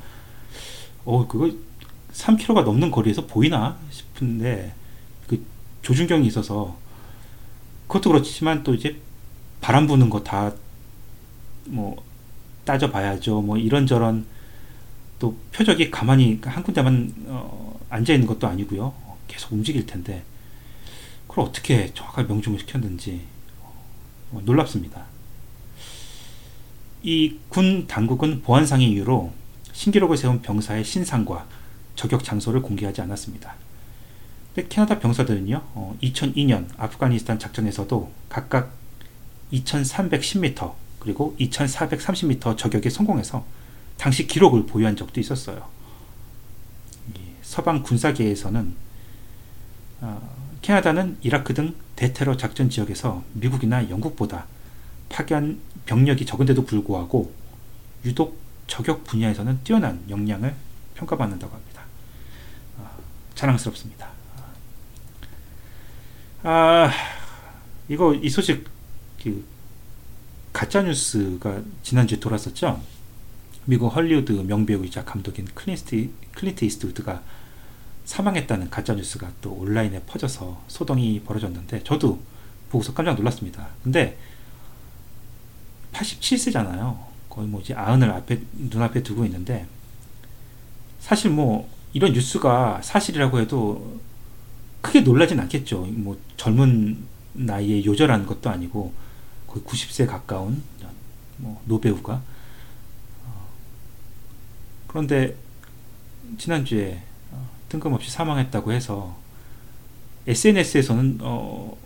[1.05, 1.51] 어, 그거
[2.13, 4.75] 3km가 넘는 거리에서 보이나 싶은데
[5.29, 5.45] 그
[5.83, 6.77] 조준경이 있어서
[7.87, 8.97] 그것도 그렇지만 또 이제
[9.61, 10.53] 바람 부는 거 다
[11.67, 12.03] 뭐
[12.71, 13.43] 따져봐야죠.
[13.43, 14.27] 뭐 이런저런
[15.19, 18.95] 또 표적이 가만히 한 군데만 어, 앉아 있는 것도 아니고요.
[19.27, 20.23] 계속 움직일 텐데
[21.27, 23.23] 그걸 어떻게 정확하게 명중을 시켰는지
[24.31, 25.05] 어, 놀랍습니다.
[27.03, 29.33] 이 군 당국은 보안상의 이유로
[29.73, 31.47] 신기록을 세운 병사의 신상과
[31.97, 33.55] 저격 장소를 공개하지 않았습니다.
[34.69, 38.73] 캐나다 병사들은요, 어, 2002년 아프가니스탄 작전에서도 각각
[39.53, 43.45] 2310m 그리고 2430m 저격에 성공해서
[43.97, 45.69] 당시 기록을 보유한 적도 있었어요.
[47.43, 48.75] 서방 군사계에서는
[50.03, 54.47] 어, 캐나다는 이라크 등 대테러 작전 지역에서 미국이나 영국보다
[55.09, 57.33] 파견 병력이 적은데도 불구하고
[58.05, 60.55] 유독 저격 분야에서는 뛰어난 역량을
[60.95, 61.83] 평가받는다고 합니다.
[62.79, 62.89] 어,
[63.35, 64.09] 자랑스럽습니다.
[66.43, 66.91] 아,
[67.89, 68.67] 이거 이 소식
[69.23, 69.45] 그
[70.53, 72.81] 가짜 뉴스가 지난주에 돌았었죠.
[73.67, 77.23] 미국 헐리우드 명배우이자 감독인 클린트, 클린트 이스트우드가
[78.05, 82.21] 사망했다는 가짜 뉴스가 또 온라인에 퍼져서 소동이 벌어졌는데 저도
[82.71, 83.69] 보고서 깜짝 놀랐습니다.
[83.85, 84.19] 근데
[85.93, 86.99] 87세잖아요.
[87.29, 89.67] 거의 뭐 이제 아흔을 앞에 눈앞에 두고 있는데
[90.99, 94.01] 사실 뭐 이런 뉴스가 사실이라고 해도
[94.81, 95.87] 크게 놀라진 않겠죠.
[95.91, 98.93] 뭐 젊은 나이에 요절한 것도 아니고
[99.51, 100.63] 거의 90세 가까운
[101.39, 102.23] 뭐 노배우가
[103.25, 103.49] 어,
[104.87, 105.37] 그런데
[106.39, 109.19] 지난주에 어, 뜬금없이 사망했다고 해서
[110.27, 111.77] SNS에서는 어,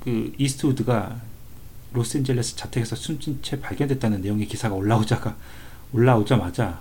[0.00, 1.20] 그 이스트우드가
[1.92, 5.36] 로스앤젤레스 자택에서 숨진 채 발견됐다는 내용의 기사가 올라오자가
[5.92, 6.80] 올라오자마자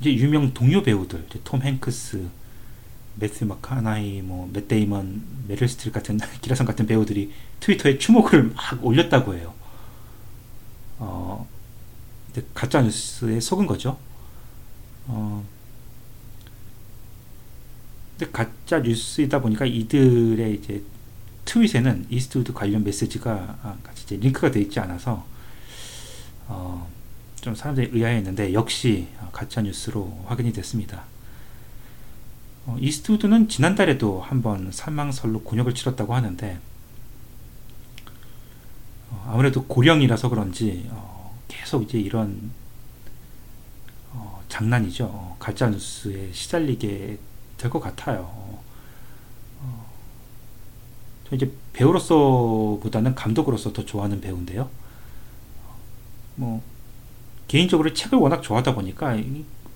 [0.00, 2.28] 이제 유명 동료 배우들 톰 행크스
[3.18, 9.34] 매튜 맥커너히, 뭐 맷 데이먼, 메릴 스트립 같은 기라성 같은 배우들이 트위터에 추모글을 막 올렸다고
[9.34, 9.54] 해요.
[10.98, 11.48] 어,
[12.54, 13.98] 가짜 뉴스에 속은 거죠.
[15.06, 15.44] 어,
[18.18, 20.82] 근데 가짜 뉴스이다 보니까 이들의 이제
[21.44, 25.24] 트윗에는 이스트우드 관련 메시지가 아, 이제 링크가 되어 있지 않아서
[26.48, 26.88] 어,
[27.40, 31.04] 좀 사람들이 의아해했는데 역시 가짜 뉴스로 확인이 됐습니다.
[32.66, 36.58] 어, 이스트우드는 지난달에도 한번 사망설로 곤욕을 치렀다고 하는데 어,
[39.26, 42.50] 아무래도 고령이라서 그런지 어, 계속 이제 이런
[44.12, 45.04] 어, 장난이죠.
[45.06, 47.18] 어, 가짜 뉴스에 시달리게
[47.58, 48.20] 될 것 같아요.
[49.60, 49.86] 어,
[51.28, 54.68] 저 이제 배우로서보다는 감독으로서 더 좋아하는 배우인데요.
[56.36, 56.62] 뭐
[57.48, 59.16] 개인적으로 책을 워낙 좋아하다 보니까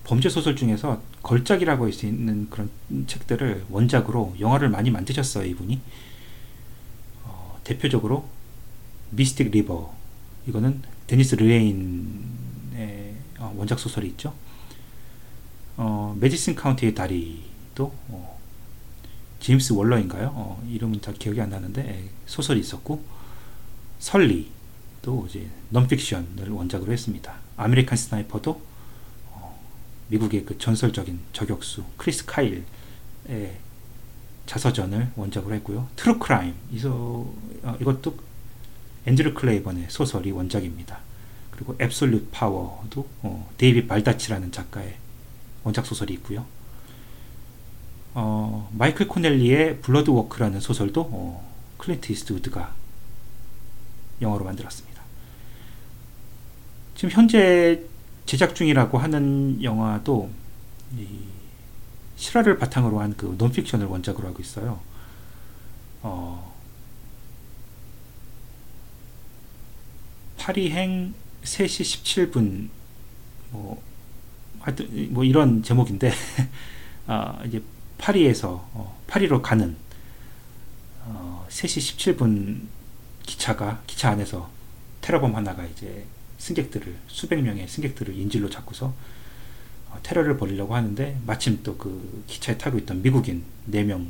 [0.05, 2.71] 범죄 소설 중에서 걸작이라고 할 수 있는 그런
[3.07, 5.81] 책들을 원작으로 영화를 많이 만드셨어요 이분이.
[7.25, 8.29] 어, 대표적으로
[9.11, 9.95] Mystic River
[10.47, 14.35] 이거는 데니스 루헤인의 어, 원작 소설이 있죠.
[15.77, 18.39] 어, 메디슨 카운티의 다리도 어,
[19.41, 20.33] 제임스 월러인가요?
[20.35, 23.03] 어, 이름은 잘 기억이 안 나는데 예, 소설이 있었고
[23.99, 27.35] 설리도 이제 넌픽션을 원작으로 했습니다.
[27.57, 28.61] American Sniper도
[29.33, 29.61] 어,
[30.09, 32.65] 미국의 그 전설적인 저격수 크리스 카일의
[34.47, 35.89] 자서전을 원작으로 했고요.
[35.97, 38.30] True Crime 이소, 어, 이것도
[39.07, 40.99] 앤드류 클레이번의 소설이 원작입니다.
[41.51, 44.97] 그리고 Absolute Power도 어, 데이비 발다치라는 작가의
[45.65, 46.47] 원작 소설이 있고요.
[48.15, 52.75] 어, 마이클 코넬리의 Blood Work라는 소설도 어, 클린트 이스트우드가
[54.21, 55.01] 영어로 만들었습니다.
[56.95, 57.83] 지금 현재
[58.27, 60.31] 제작 중이라고 하는 영화도
[62.17, 64.81] 실화를 바탕으로 한 그 논픽션을 원작으로 하고 있어요.
[66.03, 66.50] 어,
[70.51, 72.69] 파리행 3시 17분
[73.51, 73.81] 뭐
[74.59, 76.11] 하여튼 뭐 이런 제목인데
[77.07, 77.63] 아, 이제
[77.99, 79.77] 파리에서 어, 파리로 가는
[81.05, 82.63] 어, 3시 17분
[83.23, 84.51] 기차가 기차 안에서
[85.03, 86.05] 테러범 하나가 이제
[86.39, 88.93] 승객들을 수백 명의 승객들을 인질로 잡고서
[89.89, 94.09] 어, 테러를 벌이려고 하는데 마침 또 그 기차에 타고 있던 미국인 4명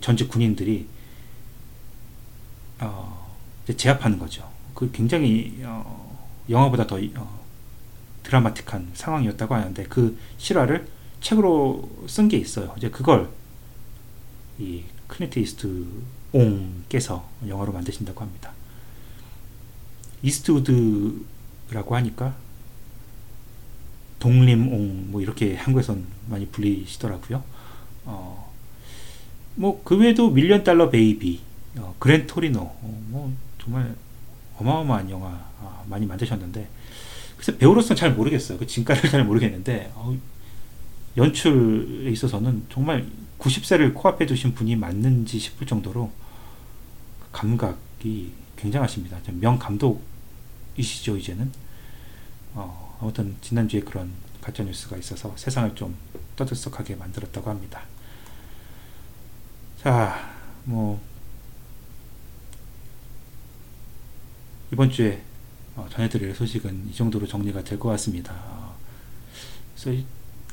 [0.00, 0.86] 전직 군인들이
[2.78, 3.36] 어,
[3.76, 4.59] 제압하는 거죠.
[4.80, 6.18] 그 굉장히 어,
[6.48, 7.40] 영화보다 더 어,
[8.22, 10.88] 드라마틱한 상황이었다고 하는데 그 실화를
[11.20, 12.72] 책으로 쓴 게 있어요.
[12.78, 13.28] 이제 그걸
[14.58, 15.86] 이 클린트 이스트
[16.32, 18.52] 옹께서 영화로 만드신다고 합니다.
[20.22, 22.34] 이스트우드라고 하니까
[24.18, 27.44] 동림옹 뭐 이렇게 한국에선 많이 불리시더라고요.
[28.06, 28.50] 어,
[29.56, 31.40] 뭐그 외에도 밀리언 달러 베이비,
[31.76, 33.30] 어, 그랜 토리노, 어, 뭐
[33.62, 33.94] 정말
[34.60, 35.28] 어마어마한 영화
[35.60, 36.68] 아, 많이 만드셨는데
[37.36, 38.58] 그래서 배우로서는 잘 모르겠어요.
[38.58, 40.16] 그 진가를 잘 모르겠는데 어,
[41.16, 43.06] 연출에 있어서는 정말
[43.38, 46.10] 90세를 코앞에 두신 분이 맞는지 싶을 정도로
[47.32, 49.18] 감각이 굉장하십니다.
[49.32, 51.50] 명 감독이시죠 이제는.
[52.54, 54.10] 어, 아무튼 지난주에 그런
[54.42, 55.94] 가짜 뉴스가 있어서 세상을 좀
[56.36, 57.82] 떠들썩하게 만들었다고 합니다.
[59.82, 60.30] 자,
[60.64, 61.00] 뭐
[64.72, 65.22] 이번 주에
[65.76, 68.34] 어, 전해드릴 소식은 이 정도로 정리가 될 것 같습니다.
[69.80, 70.02] 그래서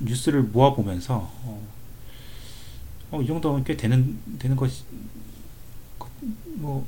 [0.01, 1.67] 뉴스를 모아보면서 어,
[3.11, 4.83] 어, 이 정도면 꽤 되는 되는 것이
[6.55, 6.85] 뭐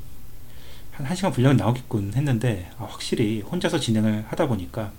[0.99, 4.91] 한 1시간 분량 나오겠군 했는데 아, 확실히 혼자서 진행을 하다 보니까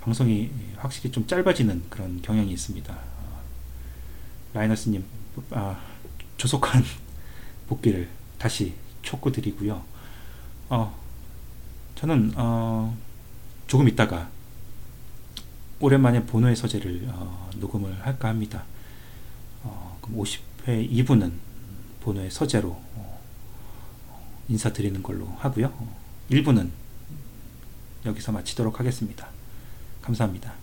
[0.00, 2.94] 방송이 확실히 좀 짧아지는 그런 경향이 있습니다.
[2.94, 3.40] 아,
[4.54, 5.04] 라이너스님
[5.50, 5.80] 아,
[6.36, 6.84] 조속한
[7.66, 8.08] 복귀를
[8.38, 9.82] 다시 촉구드리고요.
[10.68, 10.96] 어,
[11.94, 12.96] 저는 어,
[13.66, 14.28] 조금 있다가
[15.80, 18.64] 오랜만에 본호의 서재를 어, 녹음을 할까 합니다.
[19.62, 21.32] 어, 그럼 50회 2부는
[22.00, 23.20] 본호의 서재로 어,
[24.48, 25.72] 인사드리는 걸로 하고요.
[26.30, 26.70] 1부는
[28.04, 29.28] 여기서 마치도록 하겠습니다.
[30.02, 30.54] 감사합니다.